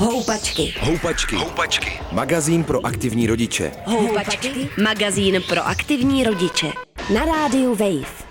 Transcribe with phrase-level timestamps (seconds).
[0.00, 0.74] Houpačky.
[0.80, 1.36] Houpačky.
[1.36, 2.00] Houpačky.
[2.12, 3.72] Magazín pro aktivní rodiče.
[3.84, 4.68] Houpačky.
[4.82, 6.72] Magazín pro aktivní rodiče.
[7.14, 8.24] Na rádiu Wave.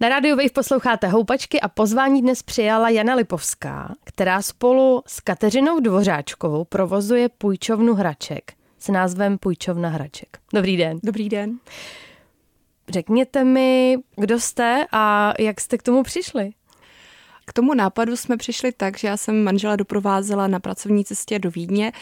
[0.00, 5.80] Na rádiu Wave posloucháte Houpačky a pozvání dnes přijala Jana Lipovská, která spolu s Kateřinou
[5.80, 10.38] Dvořáčkovou provozuje půjčovnu hraček s názvem Půjčovna hraček.
[10.54, 10.98] Dobrý den.
[11.02, 11.58] Dobrý den.
[12.88, 16.50] Řekněte mi, kdo jste a jak jste k tomu přišli?
[17.44, 21.50] K tomu nápadu jsme přišli tak, že já jsem manžela doprovázela na pracovní cestě do
[21.50, 21.92] Vídně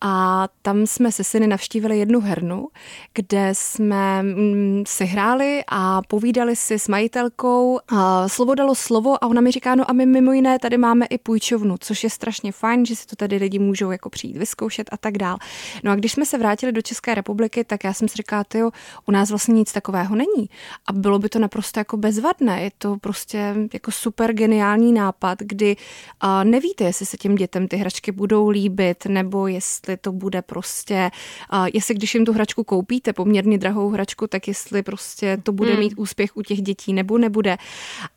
[0.00, 2.68] a tam jsme se syny navštívili jednu hernu,
[3.14, 7.78] kde jsme mm, si hráli a povídali si s majitelkou.
[7.88, 11.06] A slovo dalo slovo a ona mi říká, no a my mimo jiné tady máme
[11.06, 14.88] i půjčovnu, což je strašně fajn, že si to tady lidi můžou jako přijít vyzkoušet
[14.92, 15.38] a tak dál.
[15.82, 18.70] No a když jsme se vrátili do České republiky, tak já jsem si říkala, jo,
[19.06, 20.50] u nás vlastně nic takového není.
[20.86, 22.62] A bylo by to naprosto jako bezvadné.
[22.62, 25.76] Je to prostě jako super geniální nápad, kdy
[26.24, 31.10] uh, nevíte, jestli se těm dětem ty hračky budou líbit, nebo jestli to bude prostě,
[31.52, 35.70] uh, jestli když jim tu hračku koupíte, poměrně drahou hračku, tak jestli prostě to bude
[35.70, 35.78] hmm.
[35.78, 37.56] mít úspěch u těch dětí nebo nebude.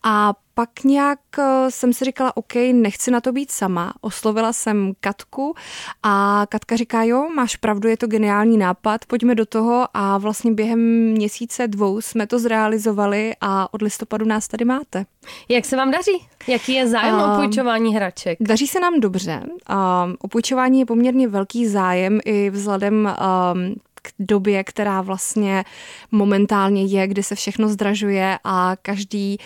[0.04, 3.94] A pak nějak eh, jsem si říkala, OK, nechci na to být sama.
[4.02, 5.56] Oslovila jsem Katku
[6.04, 10.52] a Katka říká, jo, máš pravdu, je to geniální nápad, pojďme do toho a vlastně
[10.52, 10.80] během
[11.12, 15.06] měsíce dvou jsme to zrealizovali a od listopadu nás tady máte.
[15.50, 16.28] Jak se vám daří?
[16.48, 18.38] Jaký je zájem uh, o půjčování hraček?
[18.42, 19.44] Daří se nám dobře.
[19.70, 19.76] Uh,
[20.20, 23.78] o půjčování je poměrně velký zájem i vzhledem uh,
[24.20, 25.64] době, která vlastně
[26.12, 29.38] momentálně je, kdy se všechno zdražuje a každý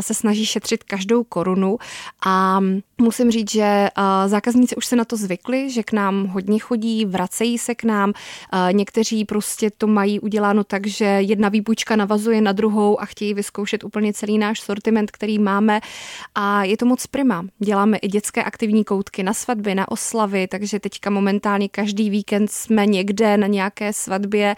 [0.00, 1.78] se snaží šetřit každou korunu
[2.26, 2.60] a
[2.98, 3.88] musím říct, že
[4.26, 8.12] zákazníci už se na to zvykli, že k nám hodně chodí, vracejí se k nám,
[8.72, 13.84] někteří prostě to mají uděláno tak, že jedna výpůjčka navazuje na druhou a chtějí vyzkoušet
[13.84, 15.80] úplně celý náš sortiment, který máme
[16.34, 17.44] a je to moc prima.
[17.58, 22.86] Děláme i dětské aktivní koutky na svatby, na oslavy, takže teďka momentálně každý víkend jsme
[22.86, 24.56] někde na nějaké svatbě,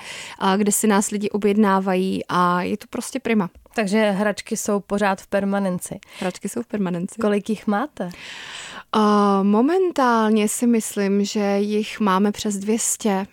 [0.56, 3.50] kde si nás lidi objednávají a je to prostě prima.
[3.74, 5.98] Takže hračky jsou pořád v permanenci.
[6.20, 7.14] Hračky jsou v permanenci.
[7.20, 8.10] Kolik jich máte?
[8.96, 9.02] Uh,
[9.42, 13.26] momentálně si myslím, že jich máme přes 200.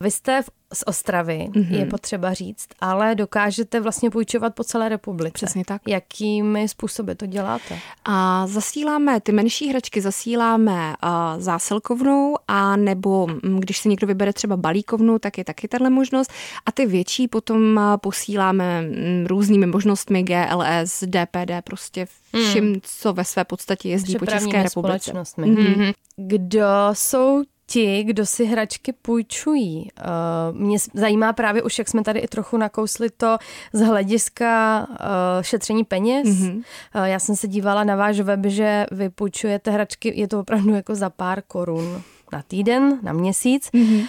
[0.00, 1.74] Vy jste v z Ostravy, mm-hmm.
[1.74, 5.32] je potřeba říct, ale dokážete vlastně půjčovat po celé republice.
[5.32, 5.82] Přesně tak.
[5.88, 7.78] Jakými způsoby to děláte?
[8.04, 14.32] A zasíláme ty menší hračky, zasíláme a zásilkovnou a nebo mm, když si někdo vybere
[14.32, 16.32] třeba balíkovnu, tak je taky tahle možnost.
[16.66, 22.74] A ty větší potom posíláme mm, různými možnostmi GLS, DPD, prostě vším, mm.
[22.82, 25.12] co ve své podstatě jezdí po České republice.
[25.12, 25.94] Mm-hmm.
[26.16, 29.88] Kdo jsou ti, kdo si hračky půjčují.
[29.98, 30.02] Eh,
[30.52, 33.38] mě zajímá právě už, jak jsme tady i trochu nakousli to
[33.72, 36.28] z hlediska eh, šetření peněz.
[36.28, 36.62] Mm-hmm.
[37.04, 40.94] Já jsem se dívala na váš web, že vy půjčujete hračky, je to opravdu jako
[40.94, 42.02] za pár korun
[42.32, 43.70] na týden, na měsíc.
[43.74, 44.06] Mm-hmm.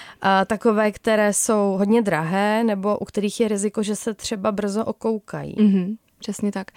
[0.48, 5.56] Takové, které jsou hodně drahé nebo u kterých je riziko, že se třeba brzo okoukají.
[5.56, 5.96] Mm-hmm.
[6.26, 6.72] Přesně tak.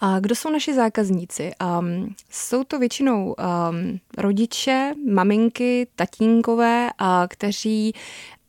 [0.00, 1.50] A kdo jsou naši zákazníci?
[1.80, 7.92] Um, jsou to většinou um, rodiče, maminky, tatínkové, uh, kteří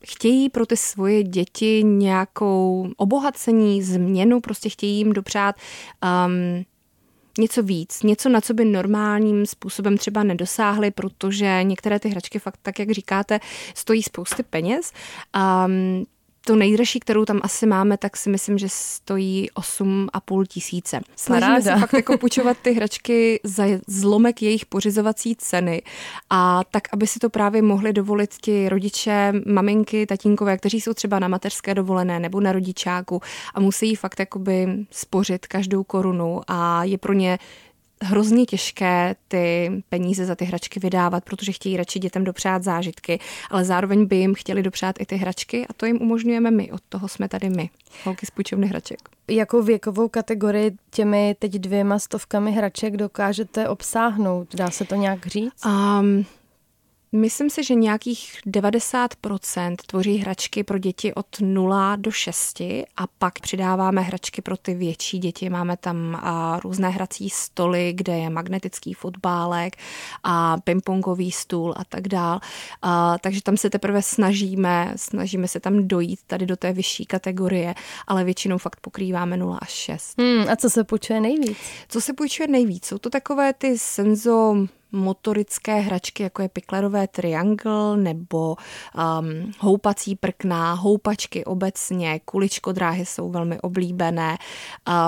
[0.06, 5.56] chtějí pro ty svoje děti nějakou obohacení, změnu, prostě chtějí jim dopřát
[6.26, 6.66] um,
[7.38, 12.60] něco víc, něco, na co by normálním způsobem třeba nedosáhli, protože některé ty hračky fakt,
[12.62, 13.40] tak jak říkáte,
[13.76, 14.92] stojí spousty peněz.
[15.66, 16.06] Um,
[16.46, 21.02] to nejdražší, kterou tam asi máme, tak si myslím, že stojí 8,5 tisíce.
[21.16, 25.82] Snažíme se fakt jako půjčovat ty hračky za zlomek jejich pořizovací ceny
[26.30, 31.20] a tak, aby si to právě mohli dovolit ti rodiče, maminky, tatínkové, kteří jsou třeba
[31.20, 33.22] na mateřské dovolené nebo na rodičáku
[33.54, 37.40] a musí fakt jakoby spořit každou korunu a je pro ně
[38.04, 43.20] hrozně těžké ty peníze za ty hračky vydávat, protože chtějí radši dětem dopřát zážitky,
[43.50, 46.72] ale zároveň by jim chtěli dopřát i ty hračky a to jim umožňujeme my.
[46.72, 47.70] Od toho jsme tady my,
[48.04, 49.00] holky z půjčovny hraček.
[49.28, 54.56] Jakou věkovou kategorii těmi teď dvěma stovkami hraček dokážete obsáhnout?
[54.56, 55.66] Dá se to nějak říct?
[55.66, 56.26] Um,
[57.16, 62.62] Myslím si, že nějakých 90% tvoří hračky pro děti od 0 do 6
[62.98, 65.50] a pak přidáváme hračky pro ty větší děti.
[65.50, 69.76] Máme tam a, různé hrací stoly, kde je magnetický fotbálek
[70.24, 72.40] a pingpongový stůl a tak dál.
[72.82, 77.76] A, takže tam se teprve snažíme, snažíme se tam dojít tady do té vyšší kategorie,
[78.08, 80.20] ale většinou fakt pokrýváme 0 až 6.
[80.20, 81.58] Hmm, a co se půjčuje nejvíc?
[81.90, 82.86] Co se půjčuje nejvíc?
[82.86, 84.56] Jsou to takové ty senzo
[84.94, 93.62] motorické hračky, jako je piklerové triangle nebo um, houpací prkna, houpačky obecně, kuličkodráhy jsou velmi
[93.62, 94.38] oblíbené,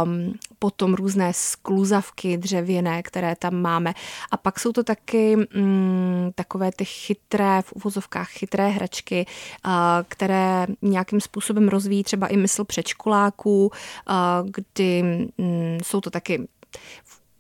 [0.04, 3.94] um, potom různé skluzavky dřevěné, které tam máme.
[4.32, 9.26] A pak jsou to taky um, takové ty chytré, v uvozovkách chytré hračky,
[9.66, 9.72] uh,
[10.08, 15.04] které nějakým způsobem rozvíjí třeba i mysl předškoláků, uh, kdy
[15.38, 16.48] um, jsou to taky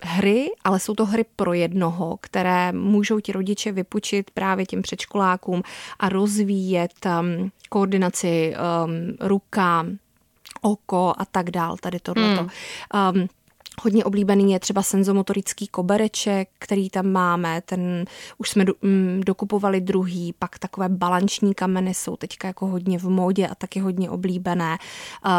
[0.02, 5.62] hry, ale jsou to hry pro jednoho, které můžou ti rodiče vypučit právě těm předškolákům
[6.00, 9.86] a rozvíjet um, koordinaci um, ruka,
[10.62, 12.48] oko a tak dál, tady tohleto.
[12.94, 13.22] Hmm.
[13.22, 13.28] Um,
[13.82, 18.06] Hodně oblíbený je třeba senzomotorický kobereček, který tam máme, ten
[18.38, 23.10] už jsme do, mm, dokupovali druhý, pak takové balanční kameny jsou teďka jako hodně v
[23.10, 24.78] módě a taky hodně oblíbené.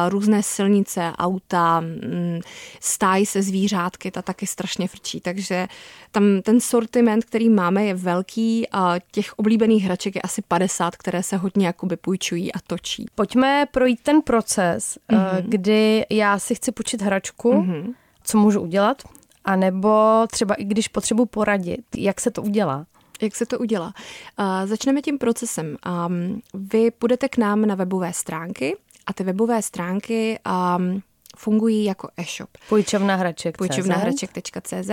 [0.09, 2.41] Různé silnice, auta, mm,
[2.81, 5.67] stáj se zvířátky, ta taky strašně frčí, takže
[6.11, 11.23] tam ten sortiment, který máme, je velký a těch oblíbených hraček je asi 50, které
[11.23, 13.07] se hodně jakoby půjčují a točí.
[13.15, 15.43] Pojďme projít ten proces, mm-hmm.
[15.43, 17.95] kdy já si chci půjčit hračku, mm-hmm
[18.27, 19.03] co můžu udělat,
[19.45, 22.87] a nebo třeba i když potřebuji poradit, jak se to udělá.
[23.23, 23.95] Jak se to udělá?
[24.39, 25.77] Uh, začneme tím procesem.
[26.07, 28.77] Um, vy půjdete k nám na webové stránky
[29.07, 30.39] a ty webové stránky
[30.79, 31.03] um,
[31.37, 32.51] fungují jako e-shop.
[32.69, 33.57] Půjčovna hraček.
[33.59, 34.91] Půjčovna hraček.cz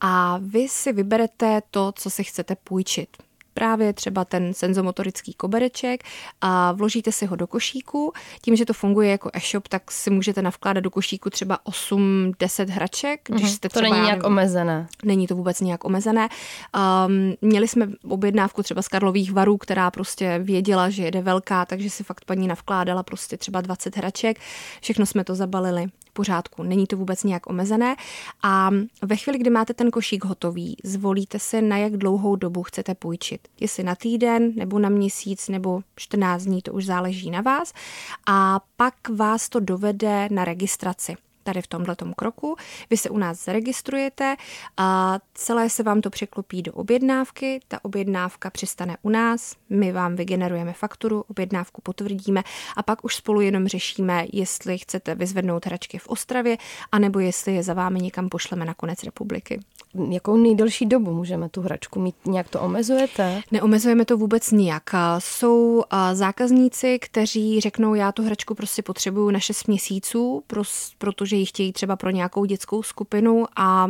[0.00, 3.08] a vy si vyberete to, co si chcete půjčit
[3.54, 6.04] právě třeba ten senzomotorický kobereček
[6.40, 8.12] a vložíte si ho do košíku.
[8.42, 13.20] Tím, že to funguje jako e-shop, tak si můžete navkládat do košíku třeba 8-10 hraček.
[13.28, 13.54] Když mm-hmm.
[13.54, 14.88] jste třeba, to není nějak omezené.
[15.04, 16.28] Není to vůbec nějak omezené.
[17.06, 21.90] Um, měli jsme objednávku třeba z Karlových varů, která prostě věděla, že jede velká, takže
[21.90, 24.38] si fakt paní navkládala prostě třeba 20 hraček.
[24.80, 25.86] Všechno jsme to zabalili
[26.20, 27.96] pořádku, není to vůbec nějak omezené.
[28.42, 28.70] A
[29.02, 33.48] ve chvíli, kdy máte ten košík hotový, zvolíte se, na jak dlouhou dobu chcete půjčit.
[33.60, 37.72] Jestli na týden, nebo na měsíc, nebo 14 dní, to už záleží na vás.
[38.28, 41.16] A pak vás to dovede na registraci
[41.50, 42.56] tady v tomhle kroku.
[42.90, 44.36] Vy se u nás zaregistrujete
[44.76, 47.60] a celé se vám to překlopí do objednávky.
[47.68, 52.42] Ta objednávka přistane u nás, my vám vygenerujeme fakturu, objednávku potvrdíme
[52.76, 56.56] a pak už spolu jenom řešíme, jestli chcete vyzvednout hračky v Ostravě,
[56.92, 59.60] anebo jestli je za vámi někam pošleme na konec republiky.
[60.10, 62.14] Jakou nejdelší dobu můžeme tu hračku mít?
[62.26, 63.40] Nějak to omezujete?
[63.50, 64.90] Neomezujeme to vůbec nijak.
[65.18, 70.42] Jsou zákazníci, kteří řeknou, já tu hračku prostě potřebuju na 6 měsíců,
[70.98, 73.88] protože ji chtějí třeba pro nějakou dětskou skupinu a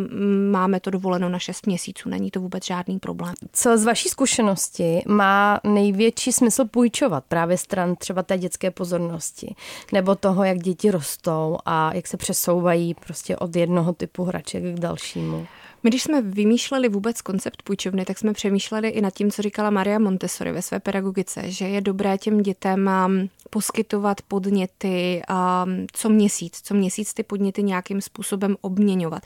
[0.51, 2.09] máme to dovoleno na 6 měsíců.
[2.09, 3.35] Není to vůbec žádný problém.
[3.53, 9.55] Co z vaší zkušenosti má největší smysl půjčovat právě stran třeba té dětské pozornosti
[9.93, 14.81] nebo toho, jak děti rostou a jak se přesouvají prostě od jednoho typu hraček k
[14.81, 15.47] dalšímu?
[15.83, 19.71] My, když jsme vymýšleli vůbec koncept půjčovny, tak jsme přemýšleli i nad tím, co říkala
[19.71, 26.09] Maria Montessori ve své pedagogice, že je dobré těm dětem um, poskytovat podněty um, co
[26.09, 29.23] měsíc, co měsíc ty podněty nějakým způsobem obměňovat.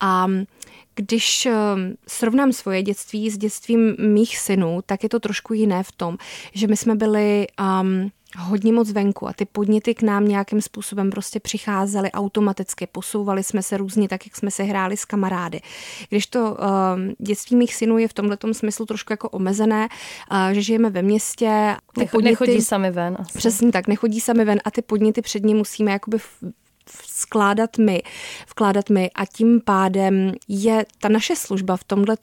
[0.00, 0.46] A um,
[0.94, 1.48] když
[2.08, 6.16] srovnám svoje dětství s dětstvím mých synů, tak je to trošku jiné v tom,
[6.54, 7.46] že my jsme byli
[7.80, 13.42] um, hodně moc venku a ty podněty k nám nějakým způsobem prostě přicházely automaticky, posouvali
[13.42, 15.60] jsme se různě tak, jak jsme se hráli s kamarády.
[16.08, 16.56] Když to uh,
[17.18, 19.88] dětství mých synů je v tomhle smyslu trošku jako omezené,
[20.30, 21.76] uh, že žijeme ve městě.
[21.94, 23.16] Ty podněty, nechodí sami ven.
[23.18, 23.38] Asi.
[23.38, 26.18] Přesně tak, nechodí sami ven a ty podněty před ním musíme jakoby
[27.06, 28.02] skládat my,
[28.48, 32.16] vkládat my a tím pádem je ta naše služba v tomhle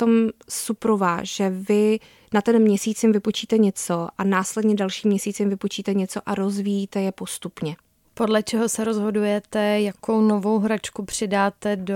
[0.50, 2.00] suprová, že vy
[2.34, 7.02] na ten měsíc jim vypočíte něco a následně další měsíc jim vypočíte něco a rozvíjíte
[7.02, 7.76] je postupně.
[8.14, 11.96] Podle čeho se rozhodujete, jakou novou hračku přidáte do,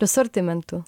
[0.00, 0.84] do sortimentu?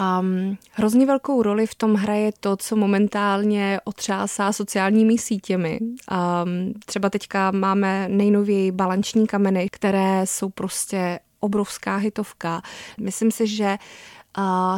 [0.00, 5.78] Um, hrozně velkou roli v tom hraje to, co momentálně otřásá sociálními sítěmi.
[5.80, 12.62] Um, třeba teďka máme nejnověji balanční kameny, které jsou prostě obrovská hitovka.
[13.00, 13.76] Myslím si, že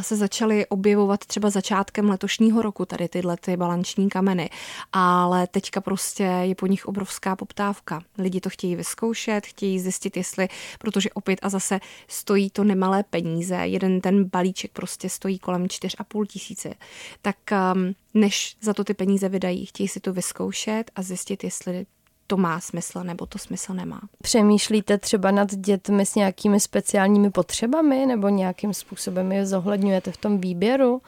[0.00, 4.50] se začaly objevovat třeba začátkem letošního roku tady tyhle ty balanční kameny,
[4.92, 8.02] ale teďka prostě je po nich obrovská poptávka.
[8.18, 13.56] Lidi to chtějí vyzkoušet, chtějí zjistit, jestli, protože opět a zase stojí to nemalé peníze,
[13.56, 16.74] jeden ten balíček prostě stojí kolem 4,5 tisíce,
[17.22, 17.36] tak
[17.74, 21.86] um, než za to ty peníze vydají, chtějí si to vyzkoušet a zjistit, jestli
[22.26, 24.00] to má smysl nebo to smysl nemá.
[24.22, 30.38] Přemýšlíte třeba nad dětmi s nějakými speciálními potřebami nebo nějakým způsobem je zohledňujete v tom
[30.38, 31.02] výběru?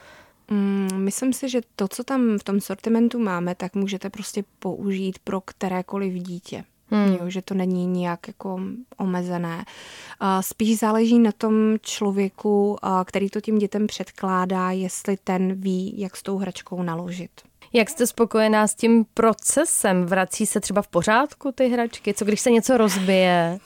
[0.51, 5.19] Mm, myslím si, že to, co tam v tom sortimentu máme, tak můžete prostě použít
[5.19, 6.65] pro kterékoliv dítě.
[6.91, 7.17] Hmm.
[7.21, 8.61] Jo, že to není nijak jako
[8.97, 9.65] omezené.
[10.41, 16.23] Spíš záleží na tom člověku, který to tím dětem předkládá, jestli ten ví, jak s
[16.23, 17.31] tou hračkou naložit.
[17.77, 20.07] Jak jste spokojená s tím procesem?
[20.07, 22.15] Vrací se třeba v pořádku ty hračky?
[22.15, 23.59] Co když se něco rozbije?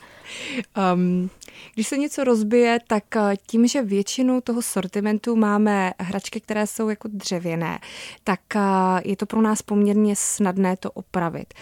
[0.94, 1.30] Um,
[1.74, 6.88] když se něco rozbije, tak uh, tím, že většinu toho sortimentu máme hračky, které jsou
[6.88, 7.78] jako dřevěné,
[8.24, 8.62] tak uh,
[9.04, 11.54] je to pro nás poměrně snadné to opravit.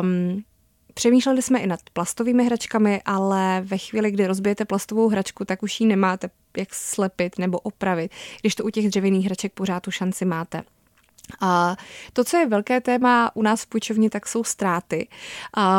[0.00, 0.44] Um,
[0.94, 5.80] Přemýšleli jsme i nad plastovými hračkami, ale ve chvíli, kdy rozbijete plastovou hračku, tak už
[5.80, 10.24] ji nemáte jak slepit nebo opravit, když to u těch dřevěných hraček pořád tu šanci
[10.24, 10.62] máte.
[11.40, 11.76] A
[12.12, 15.08] to, co je velké téma u nás v půjčovně, tak jsou ztráty.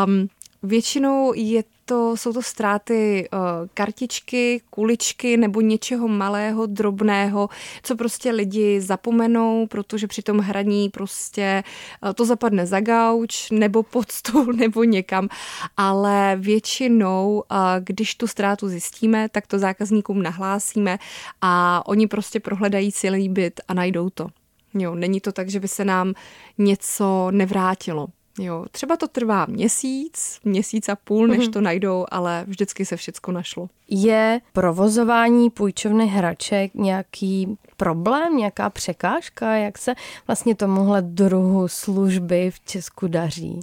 [0.05, 0.27] Um,
[0.63, 3.39] většinou je to, jsou to ztráty uh,
[3.73, 7.49] kartičky, kuličky nebo něčeho malého, drobného,
[7.83, 11.63] co prostě lidi zapomenou, protože při tom hraní prostě
[12.03, 15.29] uh, to zapadne za gauč nebo pod stůl nebo někam.
[15.77, 20.99] Ale většinou, uh, když tu ztrátu zjistíme, tak to zákazníkům nahlásíme
[21.41, 24.27] a oni prostě prohledají celý byt a najdou to.
[24.75, 26.13] Jo, není to tak, že by se nám
[26.58, 28.08] něco nevrátilo.
[28.39, 31.51] Jo, třeba to trvá měsíc, měsíc a půl, než mhm.
[31.51, 33.70] to najdou, ale vždycky se všecko našlo.
[33.89, 39.55] Je provozování půjčovny hraček nějaký problém, nějaká překážka?
[39.55, 39.96] Jak se
[40.27, 43.60] vlastně tomuhle druhu služby v Česku daří?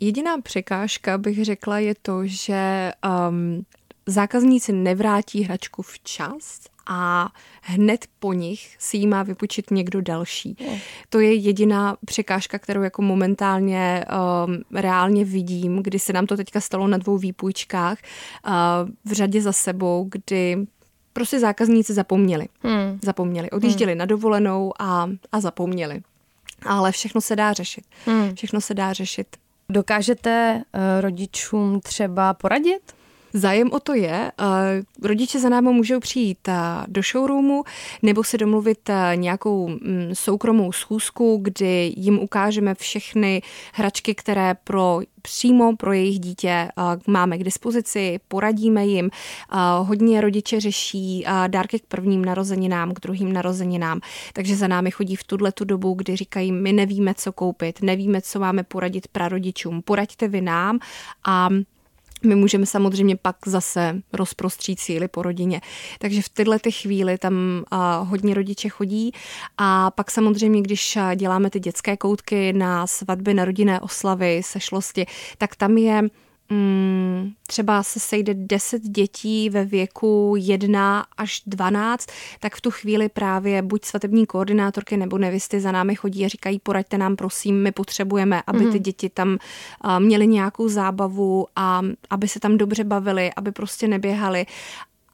[0.00, 2.92] Jediná překážka, bych řekla, je to, že
[3.28, 3.64] um,
[4.06, 7.28] zákazníci nevrátí hračku včas a
[7.62, 10.56] hned po nich si ji má vypočit někdo další.
[10.60, 10.80] Je.
[11.08, 14.04] To je jediná překážka, kterou jako momentálně
[14.46, 17.98] um, reálně vidím, kdy se nám to teďka stalo na dvou výpůjčkách
[18.46, 18.52] uh,
[19.04, 20.66] v řadě za sebou, kdy
[21.12, 22.46] prostě zákazníci zapomněli.
[22.62, 22.98] Hmm.
[23.02, 23.50] Zapomněli.
[23.50, 23.98] Odjížděli hmm.
[23.98, 26.00] na dovolenou a, a zapomněli.
[26.66, 27.84] Ale všechno se dá řešit.
[28.06, 28.34] Hmm.
[28.34, 29.26] Všechno se dá řešit.
[29.68, 32.94] Dokážete uh, rodičům třeba poradit?
[33.32, 34.32] Zájem o to je.
[35.02, 36.48] Rodiče za námi můžou přijít
[36.86, 37.64] do showroomu
[38.02, 43.42] nebo si domluvit nějakou mm, soukromou schůzku, kdy jim ukážeme všechny
[43.74, 46.68] hračky, které pro přímo pro jejich dítě
[47.06, 49.10] máme k dispozici, poradíme jim.
[49.78, 54.00] Hodně rodiče řeší dárky k prvním narozeninám, k druhým narozeninám,
[54.32, 58.20] takže za námi chodí v tuhle tu dobu, kdy říkají, my nevíme, co koupit, nevíme,
[58.20, 60.78] co máme poradit prarodičům, poraďte vy nám
[61.26, 61.48] a
[62.24, 65.60] my můžeme samozřejmě pak zase rozprostřít síly po rodině.
[65.98, 67.64] Takže v tyhle ty chvíli tam
[68.02, 69.12] hodně rodiče chodí
[69.58, 75.06] a pak samozřejmě, když děláme ty dětské koutky na svatby, na rodinné oslavy, sešlosti,
[75.38, 76.02] tak tam je
[76.50, 82.06] mm, třeba se sejde 10 dětí ve věku 1 až 12,
[82.40, 86.58] tak v tu chvíli právě buď svatební koordinátorky nebo nevisty za námi chodí a říkají,
[86.58, 88.78] poraďte nám prosím, my potřebujeme, aby ty mhm.
[88.78, 94.46] děti tam uh, měly nějakou zábavu a aby se tam dobře bavili, aby prostě neběhali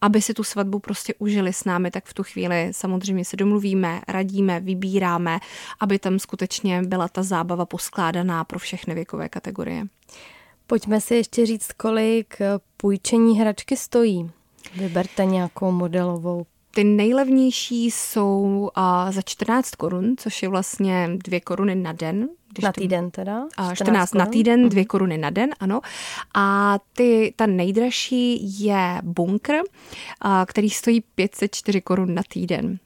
[0.03, 4.01] aby si tu svatbu prostě užili s námi, tak v tu chvíli samozřejmě se domluvíme,
[4.07, 5.39] radíme, vybíráme,
[5.79, 9.85] aby tam skutečně byla ta zábava poskládaná pro všechny věkové kategorie.
[10.67, 14.31] Pojďme si ještě říct, kolik eh, půjčení hračky stojí.
[14.75, 16.45] Vyberte nějakou modelovou.
[16.71, 22.29] Ty nejlevnější jsou a za 14 korun, což je vlastně dvě koruny na den.
[22.53, 23.47] Když na týden teda?
[23.53, 24.87] 14, 14 na týden, dvě mhm.
[24.87, 25.81] koruny na den, ano.
[26.35, 29.53] A ty, ta nejdražší je bunkr,
[30.45, 32.79] který stojí 504 korun na týden.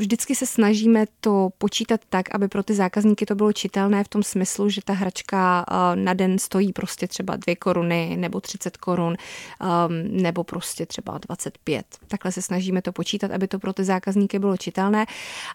[0.00, 4.22] Vždycky se snažíme to počítat tak, aby pro ty zákazníky to bylo čitelné v tom
[4.22, 9.16] smyslu, že ta hračka eh, na den stojí prostě třeba 2 koruny nebo 30 korun
[9.60, 11.86] ehm, nebo prostě třeba 25.
[12.08, 15.06] Takhle se snažíme to počítat, aby to pro ty zákazníky bylo čitelné.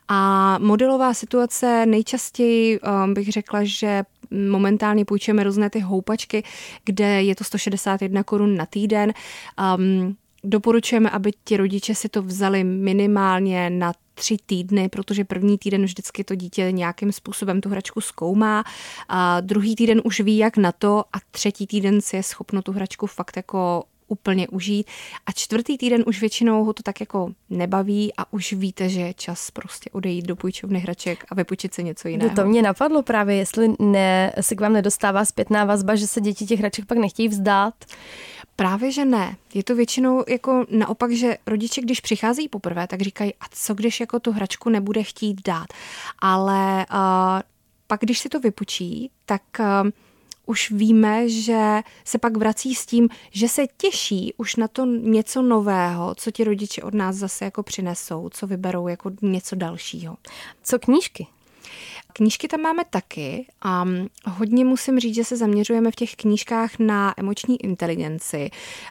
[0.07, 4.03] A modelová situace nejčastěji ehm, bych řekla, že
[4.49, 6.43] momentálně půjčujeme různé ty houpačky,
[6.83, 9.13] kde je to 161 korun na týden.
[9.77, 15.83] Um, doporučujeme, aby ti rodiče si to vzali minimálně na tři týdny, protože první týden
[15.83, 18.63] vždycky to dítě nějakým způsobem tu hračku zkoumá,
[19.09, 22.71] a druhý týden už ví, jak na to a třetí týden si je schopno tu
[22.71, 24.87] hračku fakt jako úplně užít.
[25.25, 29.13] A čtvrtý týden už většinou ho to tak jako nebaví a už víte, že je
[29.13, 32.35] čas prostě odejít do půjčovny hraček a vypočít se něco jiného.
[32.35, 36.45] To mě napadlo právě, jestli ne, se k vám nedostává zpětná vazba, že se děti
[36.45, 37.73] těch hraček pak nechtějí vzdát.
[38.55, 39.35] Právě, že ne.
[39.53, 43.99] Je to většinou jako naopak, že rodiče, když přichází poprvé, tak říkají, a co když
[43.99, 45.67] jako tu hračku nebude chtít dát.
[46.19, 47.41] Ale uh,
[47.87, 49.89] pak, když si to vypučí, tak uh,
[50.45, 55.41] už víme, že se pak vrací s tím, že se těší už na to něco
[55.41, 60.17] nového, co ti rodiče od nás zase jako přinesou, co vyberou jako něco dalšího.
[60.63, 61.27] Co knížky?
[62.17, 63.85] Knížky tam máme taky a
[64.25, 68.49] hodně musím říct, že se zaměřujeme v těch knížkách na emoční inteligenci.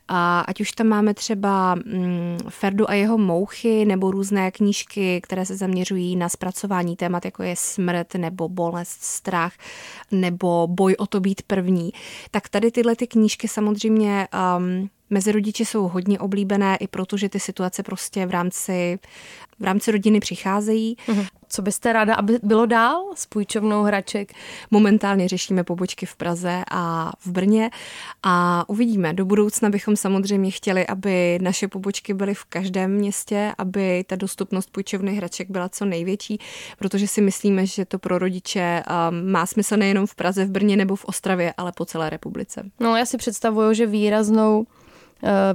[0.08, 5.46] A ať už tam máme třeba mm, Ferdu a jeho mouchy nebo různé knížky, které
[5.46, 9.52] se zaměřují na zpracování témat, jako je smrt nebo bolest, strach
[10.10, 11.92] nebo boj o to být první,
[12.30, 17.28] tak tady tyhle ty knížky samozřejmě um, mezi rodiči jsou hodně oblíbené i proto, že
[17.28, 18.98] ty situace prostě v rámci,
[19.60, 20.96] v rámci rodiny přicházejí.
[21.08, 21.26] Mhm.
[21.54, 24.32] Co byste ráda, aby bylo dál s půjčovnou hraček?
[24.70, 27.70] Momentálně řešíme pobočky v Praze a v Brně
[28.22, 29.12] a uvidíme.
[29.12, 34.70] Do budoucna bychom samozřejmě chtěli, aby naše pobočky byly v každém městě, aby ta dostupnost
[34.70, 36.38] půjčovny hraček byla co největší,
[36.78, 40.76] protože si myslíme, že to pro rodiče um, má smysl nejenom v Praze, v Brně
[40.76, 42.70] nebo v Ostravě, ale po celé republice.
[42.80, 44.66] No já si představuju, že výraznou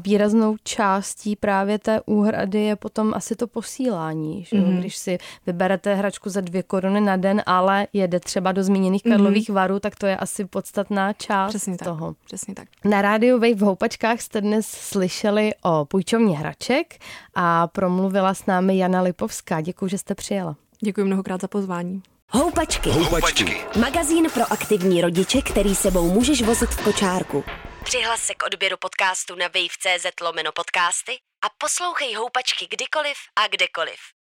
[0.03, 4.43] výraznou částí právě té úhrady je potom asi to posílání.
[4.43, 4.57] Že?
[4.57, 4.79] Mm-hmm.
[4.79, 9.03] Když si vyberete hračku za dvě koruny na den, ale jede třeba do zmíněných.
[9.03, 9.53] Karlových mm-hmm.
[9.53, 12.07] varů, tak to je asi podstatná část Přesně toho.
[12.07, 12.17] Tak.
[12.25, 12.67] Přesně tak.
[12.85, 16.97] Na rádiu Wave v Houpačkách jste dnes slyšeli o půjčovně hraček
[17.35, 19.61] a promluvila s námi Jana Lipovská.
[19.61, 20.55] Děkuji, že jste přijela.
[20.81, 22.01] Děkuji mnohokrát za pozvání.
[22.31, 22.89] Houpačky.
[22.89, 23.57] Houpačky.
[23.79, 27.43] Magazín pro aktivní rodiče, který sebou můžeš vozit v kočárku.
[27.83, 33.99] Přihlas se k odběru podcastu na wave.cz lomeno podcasty a poslouchej Houpačky kdykoliv a kdekoliv.